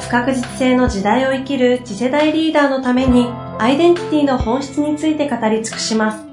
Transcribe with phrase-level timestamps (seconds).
[0.00, 3.26] 不確実性の時代を生きる次世代リーダーのために
[3.58, 6.28] アイデンティティの本質について語り尽くします。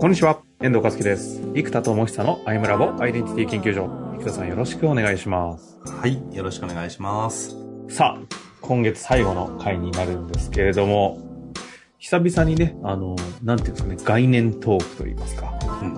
[0.00, 1.40] こんにちは、遠藤和樹です。
[1.54, 3.88] 生田智久のアイムラボアイデンティティ研究所。
[4.18, 5.78] 生田さんよろしくお願いします。
[5.84, 7.56] はい、よろしくお願いします。
[7.88, 11.18] さあ、今月最後の回になるんですけれども、
[11.98, 15.58] 久々にね、あの、なんていうんですかね、概念トークといいますか。
[15.82, 15.97] うんう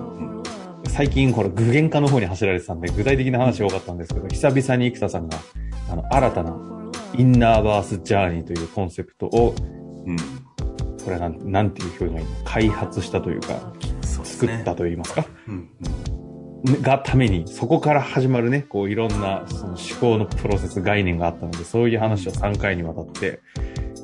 [0.91, 5.37] 最近、これ、具現化の方に走られてたんで、具体的な話が多かったんですけど、久々に生田さんが、
[5.89, 6.57] あの、新たな、
[7.17, 9.55] インナーバースジャーニーというコンセプトを、
[10.05, 15.25] うん、これはなん、なんていう表現がいいの開発したというか、作ったといいますか？
[15.47, 15.69] うん
[16.83, 23.39] がために、そこから始まるね、こういろんなその思考のプロセス、概念があったので、そういう話を3回にわたって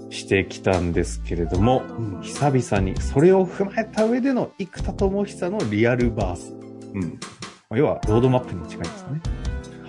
[0.09, 6.55] してきたんですけれども、うん、久々にそれを踏まえた上での生田智久のリアルバース。
[7.69, 7.77] うん。
[7.77, 9.21] 要はロードマップに近いんですかね。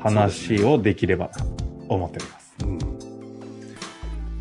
[0.00, 1.44] 話をできればと
[1.88, 2.56] 思っております。
[2.64, 2.78] うん。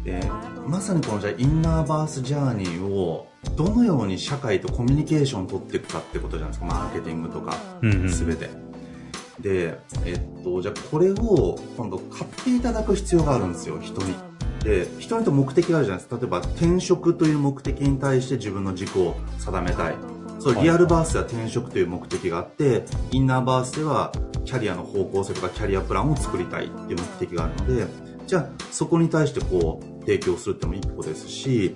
[0.06, 14.16] えー、まさにこのじゃインナーバースジャーニーをどのように社会とコミュニケーションを取っていくかってことじゃないですかマーケティングとか全て、うん、でえっとじゃあこれを今度買っていただく必要があるんですよ人に
[14.64, 19.96] で人にと目的があるじゃないですか例えば転職という目的に対して自分の軸を定めたい
[20.40, 24.12] そうリアルバースでは転職という目的があってインナーバースでは
[24.46, 27.88] キャリアの方向性とかキャリアプランを作りたいっていう目的があるので
[28.28, 31.76] じゃあそこに対してこう提供するっても一個ですし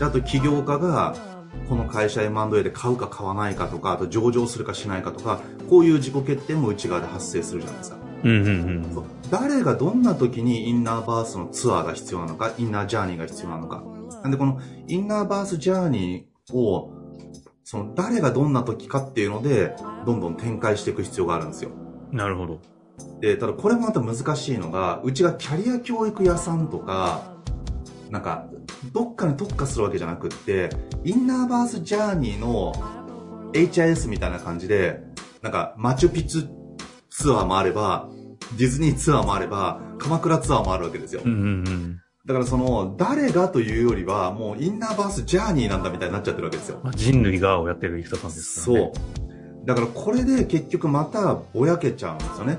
[0.00, 1.16] あと起業家が
[1.68, 8.50] この会社 M&A で買うか買わないかとかあと上場するかしないかとかこういう自己決定も内側で発生するじゃないですか、うんうんう
[9.00, 13.82] ん、誰がどんな時にインナーバースのツアーが必要なのかインナージャーニーが必要なのか。
[14.22, 16.90] なんでこのインナーバースジャーニーを
[17.64, 19.74] その誰がどんな時かっていうので
[20.06, 21.70] どんどん展開していく必要があるんですよ。
[22.12, 22.60] なるほど。
[23.20, 27.34] でただこれもまた難しいのがうちがキャリア教育屋さんとか
[28.10, 28.46] なんか
[28.92, 30.70] どっかに特化するわけじゃなくって
[31.04, 32.72] インナーバースジャーニーの
[33.52, 35.00] HIS みたいな感じで
[35.42, 36.48] なんかマチュピチュ
[37.10, 38.08] ツアーもあれば
[38.58, 46.80] ディズニーツアーもあれば鎌倉ツアーもあるわけですよ、うんうんうんだからその、誰がというよりは、もうインナーバースジャーニーなんだみたいになっちゃってるわけですよ。
[46.94, 48.92] 人類がをやってる生田さんですからね。
[48.94, 49.02] そ
[49.62, 49.66] う。
[49.66, 52.58] だからこれで結局またぼやけちゃうんですよね。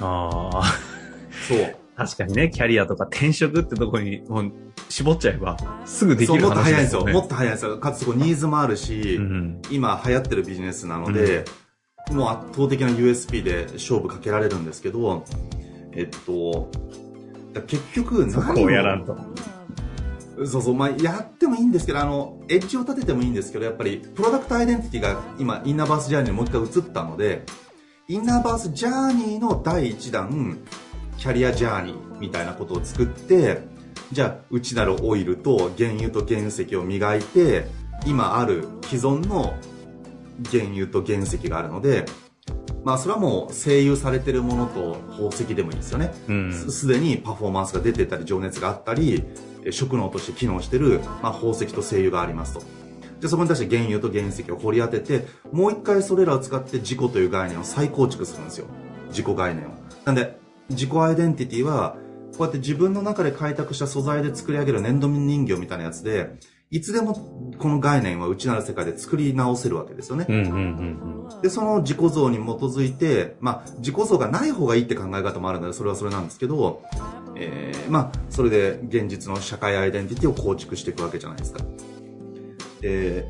[0.00, 0.62] ああ。
[1.48, 1.76] そう。
[1.96, 4.52] 確かにね、キャリアとか転職ってとこにもう
[4.88, 7.70] 絞っちゃえば、すぐできる話ですよ、ね、もっと早いんですよ。
[7.70, 7.78] もっと早いんですよ。
[7.78, 11.44] かつそこニーズもあるし、うん、今流行ってるビジネスなので、
[12.10, 15.24] うん、もう圧倒的な USP で勝負かけられるんですけど、
[15.92, 16.68] えっと、
[17.62, 19.16] 結局何を、こうやらんと。
[20.46, 27.44] そうそう、まあ、やってもいいんですけど、あの、エッジを立ててもいいんですけど、やっぱり、プロダクトアイデンティティが今、インナーバースジャーニーにもう一回移ったので、
[28.08, 30.58] インナーバースジャーニーの第一弾、
[31.18, 33.62] キャリアジャーニーみたいなことを作って
[34.12, 37.66] じゃあ内なるオイルと原油と原石を磨いて
[38.06, 39.54] 今ある既存の
[40.50, 42.04] 原油と原石があるので
[42.84, 46.12] まあそれはもう精油されてるものと宝石でもいいですよね。
[46.52, 49.24] すで、うん、にパフォーマンスが出てたり情熱があったり
[49.70, 52.62] 職能として機能してる、まあ、宝石と精油がありますと。
[53.20, 58.66] でそこに対して原油と原石を掘り当ててもう一回それらを使って自己という概念を再構築するんですよ。
[59.08, 59.70] 自己概念を。
[60.04, 61.96] なんで自己アイデンティティは、
[62.36, 66.36] こうやって自分の中で開拓した素材で作り上げる粘土人形みたいなやつで、
[66.70, 67.14] いつでも
[67.58, 70.26] この概念は内なる世界で作り直せるわけですよね。
[71.40, 76.82] で、その自己像に基づいて、まあ、自己像がない方がいいって考え方もあるので、それはそれなんですけど、
[77.36, 81.60] えー、まあ、それで現実の社会アイデンティティを構築していくわけじゃないですか。
[82.80, 83.28] で、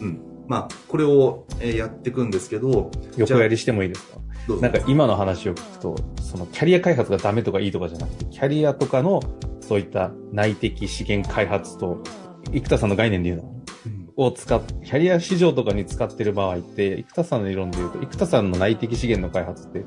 [0.00, 0.20] うん。
[0.48, 2.90] まあ、これをやっていくんですけど。
[3.18, 4.18] 横やりしてもいいですか？
[4.60, 9.20] なんか今の話を聞くと、そのキャリア開発がダメとかいいとかじゃなくて、キャリアとかの
[9.70, 12.02] そういった内的資源開発と、
[12.52, 13.42] 生田さんの概念で言う
[14.16, 19.84] の、を使っ、キャリア市場とかに使ってる場合って、生田さんの理論で言うと、生田さんの内的資源の開発って、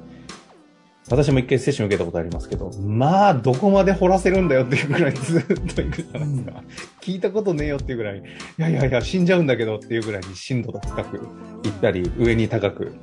[1.10, 6.64] 私も一回セッション受けたことありますけど、まあ、どこまで掘らせるんだよっていうぐらいずっと行くじゃないですか。
[7.02, 8.22] 聞いたことねえよっていうぐらい、い
[8.58, 12.94] やいやいや、死んじゃうんだけどっていうぐらいに深度が深く行ったり、上に高く、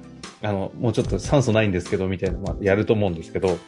[0.41, 3.59] あの、もうちょっと酸素ないんですけど、みたいなのやると思うんですけど、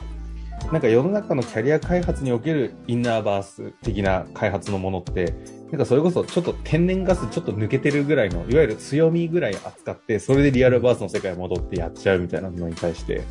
[0.71, 5.35] なんか世の中のキャリア開発におけるインナーバース的な開発のものって、
[5.71, 13.23] なんかそれこそちょっと天然ガスちょっと抜けてるぐらいの、いわゆる強みぐらい扱って、それでリアルバースの世界戻ってやっちゃうみたいなのに対して、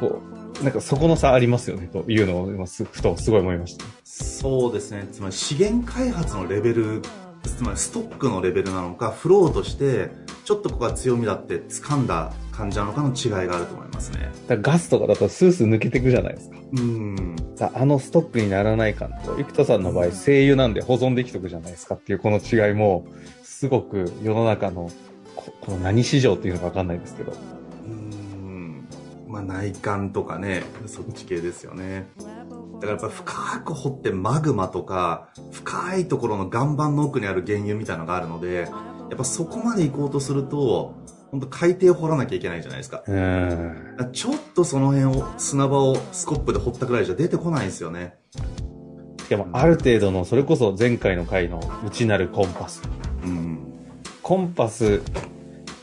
[0.00, 0.20] こ
[0.60, 3.84] う、なんかそこの差ありますよね、というのを今す、ふとすごい思いました。
[4.04, 5.06] そうですね。
[5.12, 7.02] つまり資源開発のレベル、
[7.42, 10.10] つまりストックのレベルなのか、フローとして、
[10.44, 14.32] ちょっとここが強みだって掴んだ感じなのかの違いがあると思いますね。
[14.48, 16.56] だガスとかだとスースー抜けていくじゃないですか。
[16.76, 17.36] うん。
[17.72, 23.06] あのストックにならない感と、生田さんの場合、精油なんで保存できとくじゃないですかっていうこの違いも、
[23.44, 24.90] すごく世の中の
[25.36, 27.32] こ、この何市場っていうのかわかんないですけど。
[27.86, 28.88] うん。
[29.28, 32.08] まあ内観とかね、そっち系ですよね。
[32.80, 38.68] だからやっぱ深く掘ってマグマとか、深いところの岩盤の奥にある原油みたいなのがあるので、
[39.10, 40.94] やっぱそこまで行こうとすると、
[41.30, 43.02] 本当海底を掘らなきゃいけないじゃないですか。
[44.12, 48.14] ちょっとその辺を、砂場をスコップで掘ったくらいじゃ出てこないんですよね。
[49.20, 52.82] しかもある程度の、それこそ前回の回の内なるコンパス。
[53.24, 53.58] うん。
[54.22, 55.02] コンパス、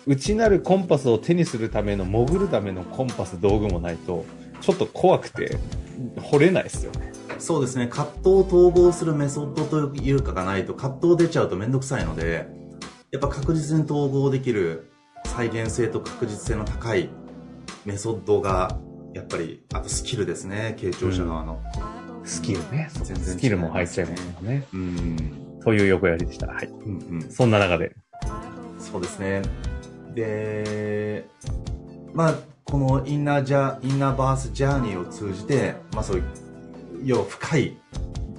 [0.07, 4.25] 内なるコンパスを手にするための、潜るためのコンパス道具もないと、
[4.61, 5.57] ちょっと怖くて、
[6.21, 7.11] 掘れないですよね。
[7.37, 7.87] そうですね。
[7.87, 12.47] 葛藤を統合するメソッドというかがないと、葛藤出ちゃうとめんどくさいので、
[13.11, 14.91] やっぱ確実に統合できる
[15.35, 17.09] 再現性と確実性の高い
[17.83, 18.79] メソッドが、
[19.13, 21.61] やっぱり、あとスキルですね、傾聴者側の。
[22.21, 22.89] うん、スキルね。
[22.93, 24.65] 全然、スキルも入っちゃいますよね。
[24.73, 25.59] うん。
[25.61, 26.47] という横やりでした。
[26.47, 26.67] はい。
[26.67, 27.21] うんうん。
[27.29, 27.93] そんな中で。
[28.79, 29.41] そうですね。
[30.13, 31.27] で、
[32.13, 36.23] まあ、このインナージャ、インナーバースジャーニーを通じて、まあそういう、
[37.03, 37.77] 要は深い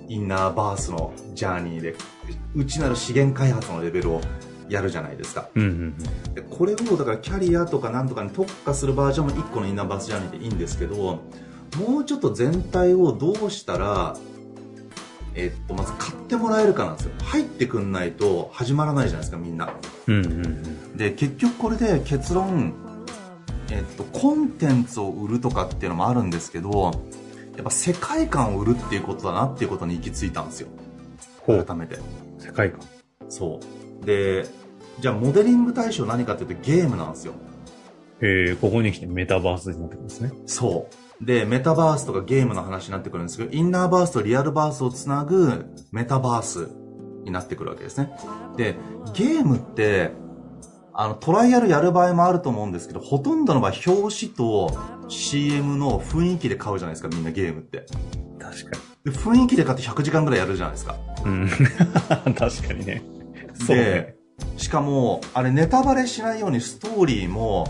[0.09, 1.95] インナーバースのジャーニーで、
[2.55, 4.21] 内なる資源開発のレベルを
[4.69, 14.17] やるじゃないですか、うんうんうん、でこれをだからキャリアとかなんとかに特化するバージョンも1個のインナーバースジャーニーでいいんですけどもうちょっと全体をどうしたら
[15.39, 17.13] えっと、まず買ってもらえるかなんですよ。
[17.23, 19.71] 入ってくんないと始まらないじゃないですかみんな、
[20.07, 22.73] うんうんうん、で結局これで結論、
[23.71, 26.91] えっと、コンテンツを売るとかっていうのもあるんですけど
[27.55, 30.69] やっぱ世界観を売るっていうことだなっていうことに行き着いたんですよ。
[31.47, 31.99] 改めて。
[32.39, 32.81] 世界観。
[33.29, 34.47] そうで、
[35.01, 37.35] じゃあモデリング対象何かっていうとゲームなんですよ。
[38.23, 40.33] へえ、ここに来てメタバースになってくるんですね。
[40.47, 40.89] そ
[41.21, 41.25] う。
[41.25, 46.69] で、メタバースとかゲームの話になってくるんですけど、インナーバースとリアルバースをつなぐメタバース
[47.25, 48.11] になってくるわけですね。
[48.57, 48.77] で、
[49.15, 50.13] ゲームって、
[50.95, 54.71] あの、トライアルやる場合もあると思うんですけど、ほとんどの場合、表紙と
[55.09, 57.85] CM の雰囲気で買うじゃないですか、みんなゲームって。
[58.39, 59.13] 確かに。
[59.13, 60.97] で、雰囲気で買って100時間ぐらいやるじゃないですか。
[61.25, 61.49] うん。
[62.35, 63.03] 確かにね。
[63.67, 64.17] で、
[64.57, 67.67] しかも、あれネタバレしないようにストーリーも、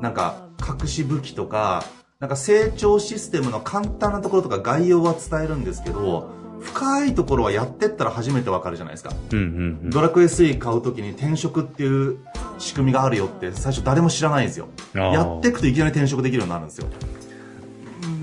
[0.00, 1.84] なんか、隠し武器とか、
[2.20, 6.30] なんか成長システムの簡単なところとか概要は伝えるんですけど、
[6.60, 9.12] 深いところはやってったら初めてわかるじゃないですか。
[9.32, 9.44] うんうん
[9.84, 12.18] うん、ドラクエ3買うときに転職っていう
[12.58, 14.68] 仕組みがあるよって最初誰も知らないんですよ。
[14.94, 16.88] やっていくといきなり転職できるようになるんですよ。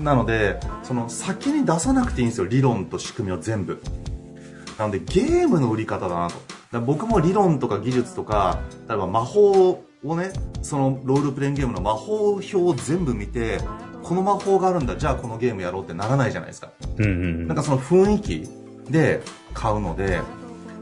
[0.02, 3.80] なので、その先に出さなくていいんですよ、理論と仕組みを全部。
[4.78, 6.34] なのでゲームの売り方だなと。
[6.72, 10.32] 僕も理論とか技術とか、例えば魔法をね、
[10.62, 13.58] そのロールプレインゲームの魔法表を全部見て、
[14.02, 16.70] この魔法があるんだ、じゃあこのゲームやろうってならないじゃないですか。
[16.98, 18.48] うんうん、なんかその雰囲気
[18.90, 19.20] で
[19.54, 20.20] 買うので、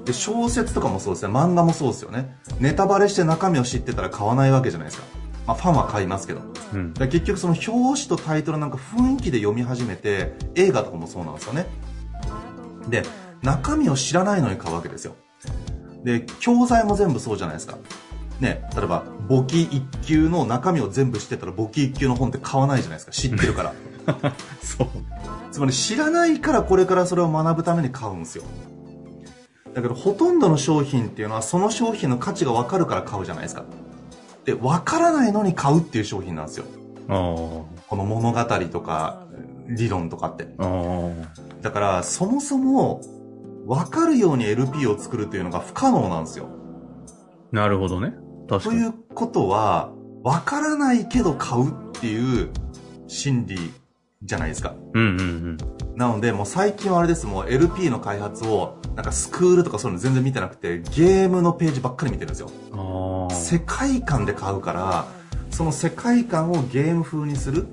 [0.05, 2.37] で、小説とかもそうですね、漫画もそうですよね。
[2.61, 5.07] ネタバレして中身を知ってたら買わないわけじゃないですか。
[5.47, 6.41] まあ、ファンは買いますけど。
[6.75, 11.67] うん、結局その表紙とタイトルなんか雰囲気で読み始めて、映画とかもそうなんですよね。
[12.89, 13.03] で、
[13.43, 15.15] 中身を知らないのに買うわけですよ。
[16.05, 17.79] で、教材も全部そうじゃないですか。
[18.41, 23.13] ね、例えば、簿記1級の中身を全部知ってたら簿記1級の本って買わないじゃないですか。
[23.13, 23.73] 知ってるから。
[24.61, 24.89] そう。
[25.51, 28.45] つまり知らないからこれからそれを学ぶために買うんですよ。
[29.73, 33.65] だけどほとんどの商品っていうのはその商品の価値がわかるから買うじゃないですか。
[34.45, 36.65] で、わからないのに買うっていう商品なんですよ。
[37.09, 39.27] この物語とか
[39.69, 40.49] 理論とかって。
[41.63, 43.01] だからそもそも
[43.67, 46.49] 分かるように LP を作るというのが不可能なんですよ。
[47.53, 48.15] なるほどね。
[48.49, 48.81] 確かに。
[48.81, 49.93] ということは、
[50.23, 52.51] 分からないけど買うっていう
[53.07, 53.57] 心理
[54.23, 54.75] じゃないですか。
[54.95, 55.57] うんうんうん。
[55.97, 62.51] なので、もう最近はあれです、もう LP の開発を、なんかスクールとかそういうの全然見てなくて、ゲームのページばっかり見てるんですよ。
[63.31, 65.07] 世界観で買うから、
[65.51, 67.67] その世界観をゲーム風にする。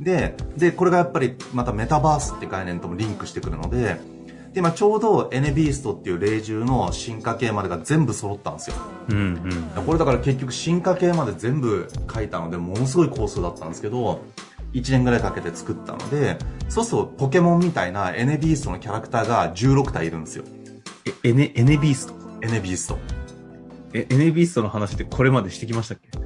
[0.00, 3.98] で、で、これがやっぱりまたメタバースって概念ともリンクしてくるので、
[4.56, 8.76] で、今ちょうど N ビーストっていう霊獣の進化系までが全部揃ったんですよ。
[9.10, 9.18] うん
[9.76, 9.84] うん。
[9.84, 14.22] これだから結局進化系まで全部書いたので、ものすごい工数だったんですけど、
[14.72, 16.38] 1年ぐらいかけて作ったので、
[16.70, 20.44] そうするとポケモンみたいな N ビーストのキャラクターが16体いるんですよ。
[21.22, 22.98] え、エネ、エネビースト？N ビースト。
[23.92, 26.25] え、エネビーストの話ってこれまでしてきましたっけ？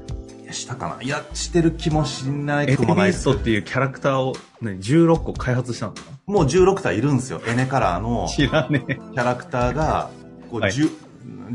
[0.53, 1.03] したかな？
[1.03, 7.41] いや、してる気もしなエネビくもないですーストっていうキャラクターを、ね、16個開発したんですかもう16体いるんですよ。
[7.47, 8.27] エネカラーの。
[8.29, 10.09] キャラクターが、
[10.49, 10.73] こう、はい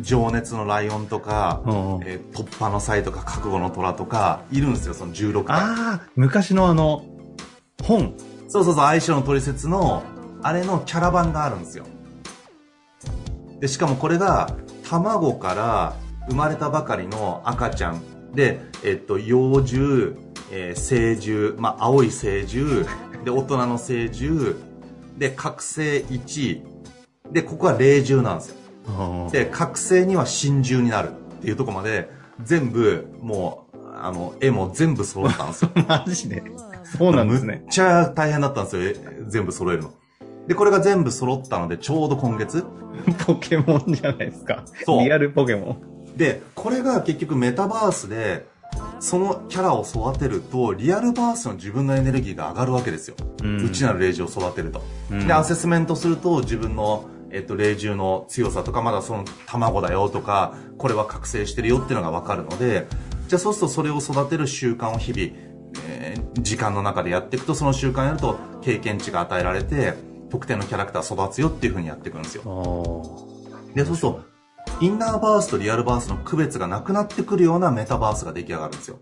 [0.01, 5.57] 情熱のライオンとか、うんうんえー突破の際とか、覚悟の虎とか、いるんですよ、その16体。
[5.57, 7.05] ああ、昔のあの、
[7.83, 8.15] 本。
[8.49, 10.03] そうそうそう、相性の取説の、
[10.43, 11.87] あれのキャラ版があるんですよ。
[13.61, 14.51] で、しかもこれが、
[14.89, 15.97] 卵から
[16.29, 18.01] 生まれたばかりの赤ちゃん
[18.37, 20.13] で、えっと、幼獣、
[20.53, 22.85] えー成獣、まあ、青い成獣、
[23.25, 24.55] で、大人の成獣、
[25.19, 26.63] で、覚醒1、
[27.33, 29.29] で、ここは霊獣なんですよ。
[29.33, 32.09] で、覚醒には真獣になるっていうところまで、
[32.45, 35.71] 全部、もう、あの、絵も全部揃ったんですよ。
[35.89, 36.43] マジで？
[36.85, 37.73] そうなんですねむっ。
[37.73, 39.93] ちゃ大変だったんですよ、え全部揃えるの。
[40.47, 42.65] で、これが全部揃ったので、ちょうど今月。
[43.27, 44.63] ポケモンじゃないですか。
[44.85, 45.96] そうリアルポケモン。
[46.17, 48.47] で、これが結局メタバースで、
[49.01, 53.17] そのキャラを育てると、リアルバースの自分のエネルギーが上がるわけですよ。
[53.43, 54.83] うん内なる霊獣を育てると。
[55.11, 62.87] うんで、アセスメントすると、自分の、えっと、霊獣の強さとか、まだその卵だよとか、これは覚醒してるよっていうのがわかるので、
[63.29, 65.33] じゃあそうするとそれを育てる習慣を日々、
[65.89, 69.95] えー時間の中でやっていくと、その習慣やると経験値が与えられて、
[70.31, 72.43] 特定のキャラクター育つよっていう風にやっていくんですよ。
[73.75, 74.21] で、そうすると、
[74.79, 78.99] インナーバースとリアルバースの区別がなくなってくるようなメタバースが出来上がるんですよ。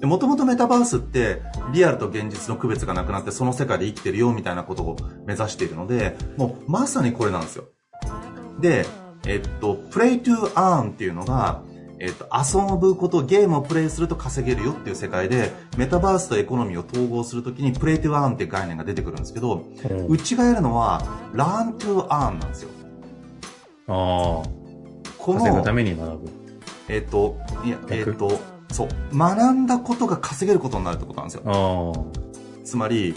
[0.00, 1.40] で、もともとメタバースって、
[1.72, 7.66] リアルと現実の区別がなくなって、その世界で生きてるよみたいなことを目指しているので、もうまさにこれなんですよ。
[8.60, 8.86] で、
[9.26, 11.62] えっと、プレイトゥアーンっていうのが、
[12.00, 19.64] えっと、遊ぶこと、ゲームをプレイすると稼げるよっていう世界で、メタバースとエコノミーを統合するときに、プレイトゥアーンっていう概念が出てくるんですけど、
[20.08, 21.02] うちがやるのは、
[21.32, 22.70] ラーントゥアーンなんですよ。
[23.86, 24.63] ああ。
[25.24, 26.30] こ稼ぐたの、めに学ぶ。
[26.88, 28.38] えっと、いや、え逆っと、
[28.70, 31.42] そう、学んだことが稼げることになるってことなんですよ。
[31.46, 33.14] あつまり、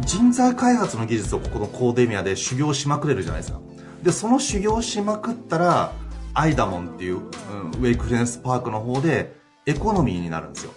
[0.00, 3.60] 人材開発の技術をここのコーデミアで修行しまくれるじゃないですか。
[4.02, 5.92] で、その修行しまくったら、
[6.34, 10.72] アイダモンっていう、うんウェイクフレンスパークの方でエコノミーになるんですよ。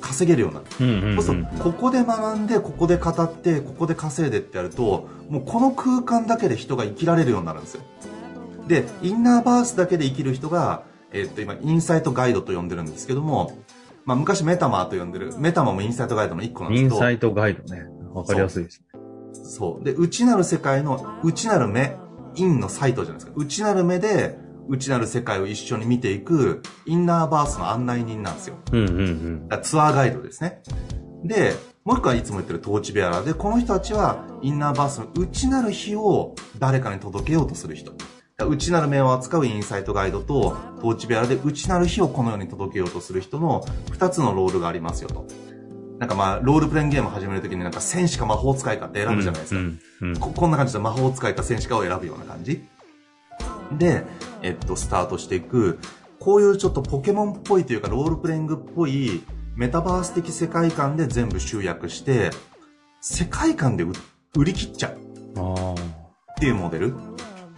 [0.00, 0.66] 稼げるようになる。
[0.70, 0.84] あ。
[0.84, 1.16] うんうん、うん。
[1.16, 7.82] そうすると、ここで学んで、ここで語って、ここで稼いでってやると、もうこの空間だけで人が生きられるようになるんですよ。
[8.72, 13.52] で、 innerverse だけで生きる人が、えっと、今、 insight guide と呼んでるんですけども、
[14.06, 17.84] まあ、昔メタマーと呼んでる、メタマも insight guide の一個なんですけど、 insight guide ね。
[18.14, 18.86] わかりやすいですね。
[19.44, 19.84] そう。
[19.84, 21.96] で、内なる世界の、内なる目、
[22.34, 23.32] in の sight じゃないですか。
[23.36, 24.38] 内なる目で、
[24.68, 28.56] 内なる世界を一緒に見ていく、 innerverse の案内人なんですよ。
[28.72, 29.62] うんうんうん。
[29.62, 30.62] ツアーガイドですね。
[31.24, 31.52] で、
[31.84, 37.92] もう一個はいつも言ってる torchbearer で、この人たちは innerverse の内なる火を誰かに届けようとする人。
[38.38, 45.26] 内なる面を扱うインサイトガイドと、トーチベアラーで内なる火をこの世に届けようとする人の二つのロールがありますよと。
[45.98, 49.60] なんかまあ、ロールプレインゲーム始めるときになんか戦士か魔法使いかって選ぶじゃないですか。
[49.60, 52.64] うんうんここんな感じで魔法使いか戦士かを選ぶような感じ
[53.78, 54.04] で、
[54.42, 55.78] えっと、スタートしていく、
[56.18, 59.22] こういうちょっとポケモンっぽいというか、ロールプレイングっぽい、
[59.54, 62.30] メタバース的世界観で全部集約して、
[63.00, 63.92] 世界観で売
[64.36, 64.98] 売り切っちゃう
[65.36, 65.74] あ
[66.32, 66.94] っていうモデル。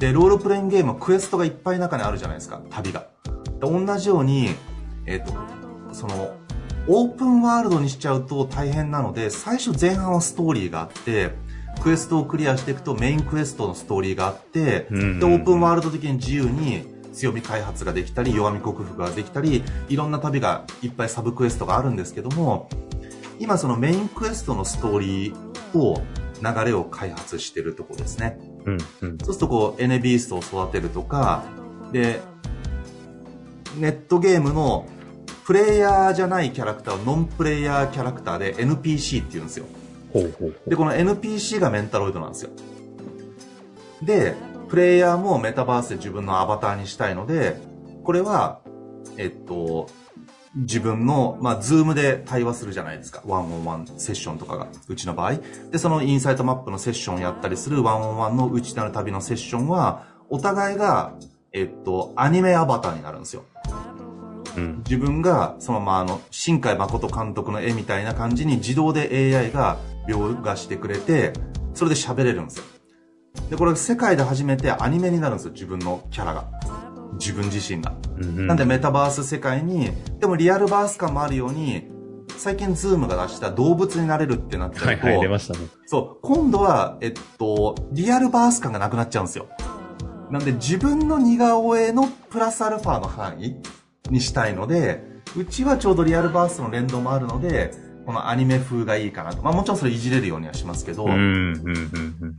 [0.05, 3.07] で、ロールプレイングゲーム、クエストがいっぱい中にあるじゃないですか、旅が。
[3.59, 4.51] で同じように、
[5.07, 5.33] えっと、
[5.95, 6.37] その、
[6.87, 11.31] オープンワールドにしちゃうと大変なので、最初前半はストーリーがあって、
[11.83, 16.85] クエストをクリアしていくとメインクエストのストーリーがあって、うんうんうんで、オープンワールド的に自由に
[17.15, 22.69] 強み開発ができたり、弱み克服ができたり、いろんな旅がいっぱいサブクエストがあるんですけども、
[23.39, 26.03] 今そのメインクエストのストーリーを
[26.43, 28.39] 流れを開発してるとこですね。
[28.67, 28.71] あ。
[28.71, 29.19] うんうん。
[29.19, 31.45] そうするとこう、エネビーストを育てるとか、
[31.93, 32.21] で、
[33.79, 34.87] ネットゲームの
[35.45, 39.67] プレイヤーじゃないキャラクターをノンプレイヤーキャラクターで NPC って言うんですよ。
[40.13, 42.51] ほうほうほで、この NPC がメンタロイドなんですよ。
[44.03, 44.35] で、
[44.69, 47.61] プレイヤーもメタバースで自分のアバターにしたいので、
[48.05, 48.61] これは、
[49.19, 49.89] えっと、
[50.57, 53.23] 自分の、まあ、ズームで対話するじゃないですか。
[53.27, 55.35] one-on-one セッションとかが、うちの場合。
[55.71, 61.15] で、その insight map のセッションをやったりする one-on-one の内なる旅のセッションは、お互いが、
[61.53, 63.45] えっと、アニメアバターになるんですよ。
[64.57, 64.83] うん。
[64.85, 71.33] 自分がそのままあの新海誠監督の絵みたいな感じに自動で AI が描画してくれて
[71.75, 72.65] それで喋れるんですよ
[73.51, 76.45] でこれ世界で初めてアニメになるんですよ自分のキャラが
[77.19, 79.91] 自分自身が、うんなんでメタバース世界に
[80.21, 81.91] でも realverse 感もあるように
[82.37, 85.67] 最近ズームが出した動物になれるってなってると、はいはい、出ましたね。
[85.87, 89.49] そう、今度は、えっと、 realverse 感がなくなっちゃうんですよ。
[90.31, 93.57] なんで自分の似顔絵のプラスアルファの範囲
[94.11, 95.05] にしたいので、
[95.37, 97.73] うちはちょうど realverse の連動もあるので、
[98.05, 99.43] このアニメ風がいいかなと。
[99.43, 102.37] まあもちろんそれいじれるようにはしますけど、うん、うん、うん、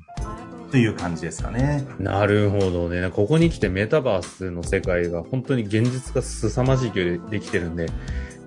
[0.75, 1.87] という感じですかね。
[1.99, 2.05] うん。
[2.05, 3.09] なるほどね。
[3.09, 7.87] ここに来てメタバースの世界が本当に現実が凄まじい勢いでできてるんで、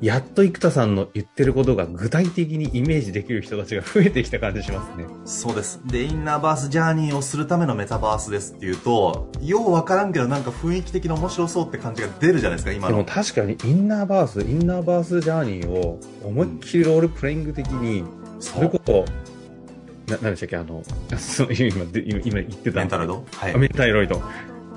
[0.02, 5.06] やっと生田さんの言ってることが具体的にイメージできる人たちが増えてきた感じしますね。
[5.24, 5.80] そうです。
[5.86, 13.06] で、インナーバースジャーニーをするためのメタバースですっていうと、ようわからんけどなんか雰囲気的に面白そうって感じが出るじゃないですか、今でもの。
[13.06, 18.04] 確かにインナーバース、インナーバースジャーニーを思いっきりロールプレイング的に、
[18.38, 19.06] それこそ、
[20.08, 20.82] な、なんでしたっけ、あの、
[21.18, 22.80] その今、で今今言ってた。
[22.80, 23.24] メンタルド？
[23.32, 23.58] はいあ。
[23.58, 24.22] メンタロイド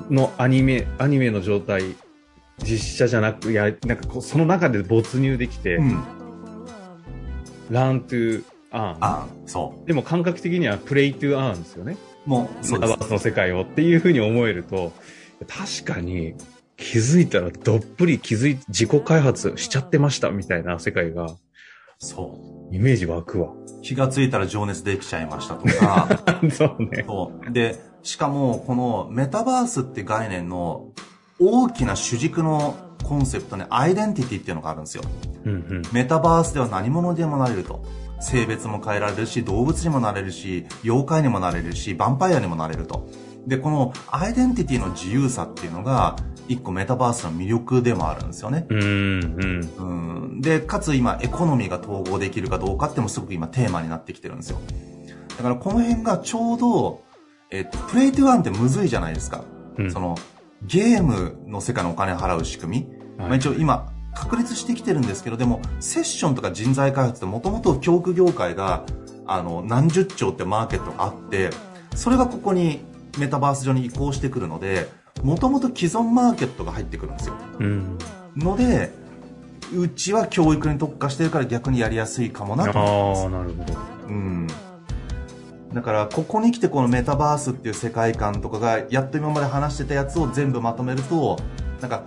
[0.10, 1.96] のアニメ、アニメの状態、
[2.64, 6.04] 実写じゃなく、いや、なんかこう、その中で没入できて、うん。
[7.70, 8.98] ラントゥアーン。
[9.00, 11.98] あそでも感覚的にはプレイトゥアーンですよね。
[12.28, 12.30] う。
[12.30, 13.06] もう、そうですメタバ。
[13.06, 14.92] ースの世界をっていうふうに思えると、
[15.48, 16.36] 確かに
[16.78, 21.36] 気づいたらどっぷり気づい、自己開発しちゃってましたみたいな世界が
[22.02, 22.76] そう。
[22.76, 23.54] イメージ湧くわ。
[23.82, 26.08] 気がついたら情熱できちゃいましたとか、
[26.52, 27.04] そうね。
[27.08, 27.52] そう。
[27.52, 30.88] で、しかも、このメタバースって概念の
[31.40, 35.04] 大きな主軸のコンセプトにアイデンティティっていうのがあるんですよ。
[35.46, 35.82] うんうん。
[35.92, 37.84] メタバースでは何者でもなれると。
[38.20, 43.08] 性別も変えられるし、動物にもなれるし、妖怪にもなれるし、ヴァンパイアにもなれると。
[43.48, 46.16] で、このアイデンティティの自由さっていうのが、
[46.48, 48.66] 一個メタバースの魅力でもあるんですよね。
[48.70, 49.70] うんうん。
[49.78, 54.60] うんで、かつ今、エコノミーが統合できるかどうかってもすごく今テーマになってきてるんですよ。
[55.38, 57.04] だからこの辺がちょうど、
[57.50, 59.44] えっと、プレイトゥワンってむずいじゃないですか。
[59.78, 60.16] うんその、
[60.64, 62.88] ゲームの世界のお金払う仕組み。
[63.18, 68.84] はいまあ、一応今、確立してきてるんですけど、でも、セッションとか人材開発ってもともと教育業界が、
[69.26, 71.50] あの、何十兆ってマーケットがあって、
[71.96, 72.82] それがここに
[73.18, 74.90] メタバース上に移行してくるので、
[75.24, 77.36] もともと既存マーケットが入ってくるんですよ。
[77.60, 77.98] うん。
[78.36, 78.92] ので、
[79.76, 83.74] うちは教育に特化してるから逆にやりやすいかもなと思いああ、まなるほど。
[83.74, 83.78] す。
[84.08, 84.48] うん。
[85.74, 91.38] だから、ここに来てこのメタバースっていう世界観とかが、やっと今まで話してたやつを全部まとめると、
[91.80, 92.04] なんか、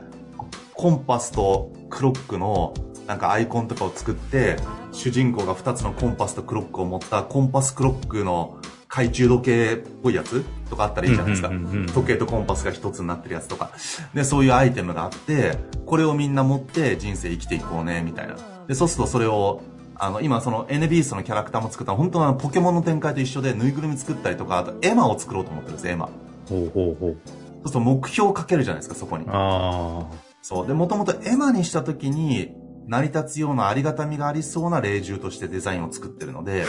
[0.75, 2.75] コンパスとクロックの、
[3.07, 4.57] なんかアイコンとかを作って、
[4.93, 8.59] 主人公が2つのコンパスとクロックを持ったコンパスクロックの
[8.95, 11.49] 懐中時計っぽいやつとかあったらいいじゃないですか。
[11.49, 13.71] うんうんうんうん時計とコンパスが一つになってるやつとか。
[14.15, 18.37] で、そういうアイテムがあって、これをみんな持って人生生きていこうね、みたいな。
[18.69, 19.63] で、そうするとそれを、
[19.97, 26.09] あの、今その N ビーストのキャラクターも作ったの本当はポケモンの展開と一緒でぬいぐるみ作ったりとか、あとエマを作ろうと思ってるんです、エマ。
[26.49, 27.11] ほうほうほう。
[27.11, 27.17] そう
[27.63, 29.25] すると目標をかけるじゃないですか、そこに。
[29.29, 30.07] あ
[30.41, 30.67] そう。
[30.69, 32.55] で、もともとエマにした時に、
[32.87, 36.65] 成り立つようなありがたみがありそうな霊獣としてデザインを作ってるので、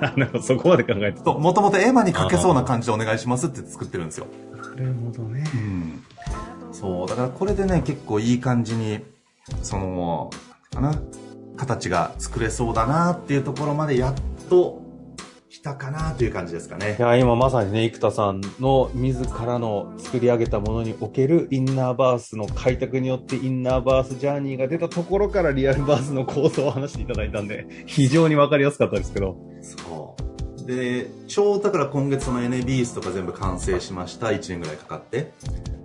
[0.00, 0.12] あ。
[0.16, 1.24] なるほど、そこまで考えてた。
[1.24, 4.26] と、もともとエマにかけそうな感じでお願いしますって作ってるんですよ。
[4.76, 5.44] なるほどね。
[5.54, 6.02] うん。
[6.72, 9.00] そう、だからこれでね、結構いい感じに、
[9.62, 10.30] その、
[10.74, 10.94] かな、
[11.56, 14.14] 形が作れそうだなっていうところまでやっ
[14.48, 14.81] と来
[15.62, 17.02] たかなという感じですかねい。
[17.02, 29.36] や、今まさにね、生田さんの自らの作り上げたものにおけるインナーバースの開拓によってインナーバースジャーニーが出たところからリアルバースの構想を話していただいたんで、非常にわかりやすかったですけど。
[29.62, 30.66] そう。
[30.66, 34.28] で、ちょうどだから今月その NBS とか全部完成しました。
[34.28, 35.32] 1年ぐらいかかって。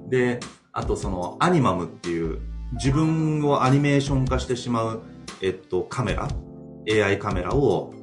[0.10, 0.40] で、
[0.72, 2.40] あとそのアニマムっていう
[2.74, 5.02] 自分をアニメーション化してしまう、
[5.42, 6.28] えっと、カメラ
[6.90, 7.94] ?AI カメラを、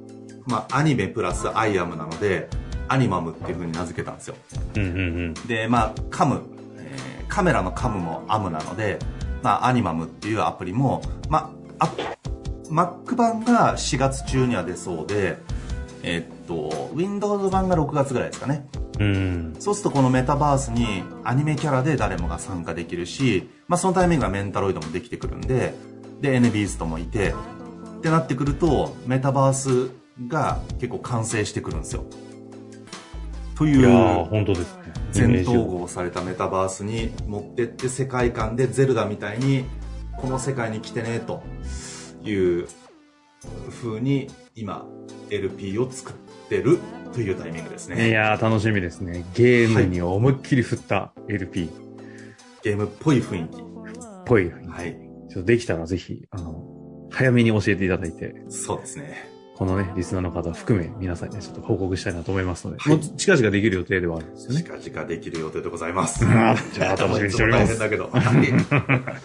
[0.47, 2.49] まあ、アニメプラスアイアムなので、
[2.89, 4.37] アニマムっていう風に名付けたんですよ。
[4.77, 5.35] うんうんうん。
[5.47, 6.43] で、まあ、カム、
[6.79, 8.99] えーカメラのカムもアムなので、
[9.43, 11.93] まあ、アニマムっていうアプリも、まあ、あ
[12.71, 15.39] Mac 版が4月中には出そうで、
[16.03, 18.69] えっと、Windows 版が6月ぐらいですかね。
[19.01, 19.57] うん。
[19.59, 25.75] そうするとこのメタバースにアニメキャラで誰もが参加できるし、まあそのタイミングがメンタロイドもできてくるんで、
[26.21, 27.35] で、N ビーストもいて、
[27.99, 29.91] ってなってくると、メタバース
[30.29, 32.05] が結構完成してくるんですよ。
[33.57, 34.83] という、本当ですね。
[35.13, 39.65] 全統合されたメタバースに持ってって世界観でゼルダみたいに、
[40.17, 41.43] この世界に来てね、と
[42.25, 42.69] いう
[43.71, 44.87] 風に今、
[45.31, 46.15] LP を作っ
[46.49, 46.79] てる
[47.13, 48.09] というタイミングですね。
[48.09, 49.25] いやー、楽しみですね。
[49.35, 51.69] ゲームに思いっきり振った LP っ
[52.65, 53.63] ゲームっぽい雰囲気。
[54.25, 54.51] ぽい。
[54.51, 54.97] はい。
[55.29, 59.34] ちょっとできたらぜひ、あの、早めに教えていただいて、そうですね。
[59.57, 64.63] このね、リスナーの方含め皆さんにね、ちょっと報告したいなと思いますので、はいもう近々できる予定ではあるんですよね。
[64.63, 66.25] 近々できる予定でございます。
[66.27, 68.11] あじゃあ楽しみにしております大変だけど。
[68.11, 69.19] は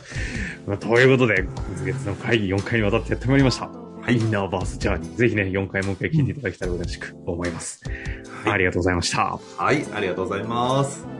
[0.73, 3.65] あということで、今月の会議4回にわたってやってまいりました。
[3.65, 5.15] はいインナーバースジャーニー。
[5.15, 7.81] ぜひね、4回もう一回聞いていただけたら嬉しく思います。
[8.45, 9.39] ありがとうございました。
[9.57, 11.18] はい、ありがとうございます。